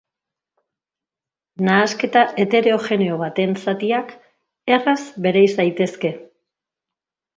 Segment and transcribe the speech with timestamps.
[1.67, 4.15] Nahasketa heterogeneo baten zatiak
[4.79, 6.13] erraz bereiz daitezke.